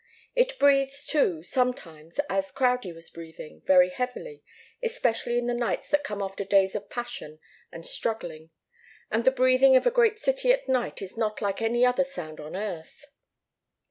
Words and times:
It 0.33 0.57
breathes, 0.57 1.05
too, 1.05 1.43
sometimes, 1.43 2.17
as 2.27 2.51
Crowdie 2.51 2.91
was 2.91 3.11
breathing, 3.11 3.61
very 3.65 3.89
heavily, 3.91 4.41
especially 4.81 5.37
in 5.37 5.45
the 5.45 5.53
nights 5.53 5.89
that 5.89 6.03
come 6.03 6.23
after 6.23 6.43
days 6.43 6.73
of 6.73 6.89
passion 6.89 7.37
and 7.71 7.85
struggling; 7.85 8.49
and 9.11 9.25
the 9.25 9.29
breathing 9.31 9.75
of 9.75 9.85
a 9.85 9.91
great 9.91 10.17
city 10.17 10.51
at 10.51 10.67
night 10.67 11.03
is 11.03 11.17
not 11.17 11.39
like 11.39 11.61
any 11.61 11.85
other 11.85 12.03
sound 12.03 12.39
on 12.41 12.55
earth. 12.55 13.05